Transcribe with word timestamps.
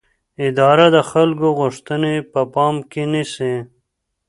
اداره 0.47 0.85
د 0.95 0.97
خلکو 1.11 1.47
غوښتنې 1.59 2.15
په 2.31 2.41
پام 2.53 2.75
کې 2.91 3.03
نیسي. 3.11 3.53